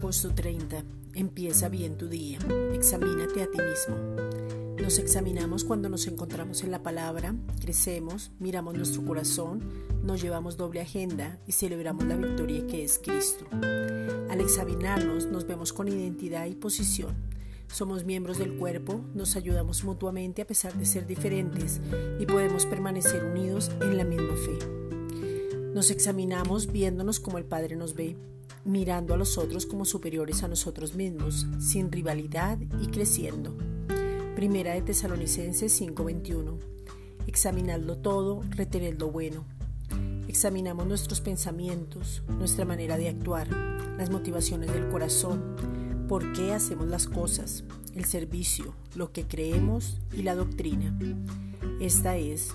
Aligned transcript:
Agosto 0.00 0.32
30. 0.34 0.82
Empieza 1.12 1.68
bien 1.68 1.98
tu 1.98 2.08
día. 2.08 2.38
Examínate 2.72 3.42
a 3.42 3.50
ti 3.50 3.58
mismo. 3.58 3.96
Nos 4.80 4.98
examinamos 4.98 5.62
cuando 5.62 5.90
nos 5.90 6.06
encontramos 6.06 6.64
en 6.64 6.70
la 6.70 6.82
palabra, 6.82 7.34
crecemos, 7.60 8.32
miramos 8.38 8.74
nuestro 8.74 9.04
corazón, 9.04 9.60
nos 10.02 10.22
llevamos 10.22 10.56
doble 10.56 10.80
agenda 10.80 11.38
y 11.46 11.52
celebramos 11.52 12.06
la 12.06 12.16
victoria 12.16 12.66
que 12.66 12.82
es 12.82 12.98
Cristo. 12.98 13.44
Al 14.30 14.40
examinarnos 14.40 15.26
nos 15.26 15.46
vemos 15.46 15.74
con 15.74 15.86
identidad 15.86 16.46
y 16.46 16.54
posición. 16.54 17.14
Somos 17.68 18.06
miembros 18.06 18.38
del 18.38 18.56
cuerpo, 18.56 19.02
nos 19.14 19.36
ayudamos 19.36 19.84
mutuamente 19.84 20.40
a 20.40 20.46
pesar 20.46 20.72
de 20.72 20.86
ser 20.86 21.06
diferentes 21.06 21.78
y 22.18 22.24
podemos 22.24 22.64
permanecer 22.64 23.22
unidos 23.22 23.70
en 23.82 23.98
la 23.98 24.04
misma 24.04 24.34
fe. 24.34 24.79
Nos 25.74 25.92
examinamos 25.92 26.72
viéndonos 26.72 27.20
como 27.20 27.38
el 27.38 27.44
Padre 27.44 27.76
nos 27.76 27.94
ve, 27.94 28.16
mirando 28.64 29.14
a 29.14 29.16
los 29.16 29.38
otros 29.38 29.66
como 29.66 29.84
superiores 29.84 30.42
a 30.42 30.48
nosotros 30.48 30.96
mismos, 30.96 31.46
sin 31.60 31.92
rivalidad 31.92 32.58
y 32.82 32.88
creciendo. 32.88 33.56
Primera 34.34 34.74
de 34.74 34.82
Tesalonicenses 34.82 35.72
5:21. 35.72 36.58
Examinadlo 37.28 37.98
todo, 37.98 38.42
retened 38.50 38.98
lo 38.98 39.12
bueno. 39.12 39.44
Examinamos 40.26 40.88
nuestros 40.88 41.20
pensamientos, 41.20 42.24
nuestra 42.26 42.64
manera 42.64 42.96
de 42.96 43.08
actuar, 43.08 43.48
las 43.96 44.10
motivaciones 44.10 44.72
del 44.72 44.88
corazón, 44.88 45.54
por 46.08 46.32
qué 46.32 46.52
hacemos 46.52 46.88
las 46.88 47.06
cosas, 47.06 47.62
el 47.94 48.06
servicio, 48.06 48.74
lo 48.96 49.12
que 49.12 49.28
creemos 49.28 49.98
y 50.12 50.22
la 50.22 50.34
doctrina. 50.34 50.98
Esta 51.80 52.16
es 52.16 52.54